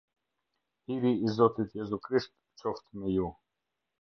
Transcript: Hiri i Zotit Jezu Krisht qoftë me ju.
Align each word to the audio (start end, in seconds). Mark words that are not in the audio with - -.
Hiri 0.85 1.11
i 1.27 1.33
Zotit 1.35 1.75
Jezu 1.79 2.01
Krisht 2.07 2.33
qoftë 2.63 3.03
me 3.05 3.15
ju. 3.19 3.31